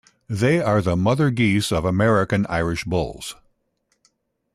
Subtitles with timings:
[0.31, 3.35] They are the Mother Geese of American Irish bulls.